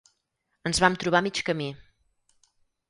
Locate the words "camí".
1.51-1.69